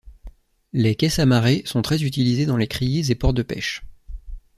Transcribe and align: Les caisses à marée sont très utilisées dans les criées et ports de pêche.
Les 0.73 0.95
caisses 0.95 1.19
à 1.19 1.27
marée 1.27 1.61
sont 1.67 1.83
très 1.83 2.01
utilisées 2.01 2.47
dans 2.47 2.57
les 2.57 2.67
criées 2.67 3.11
et 3.11 3.15
ports 3.15 3.33
de 3.35 3.43
pêche. 3.43 3.83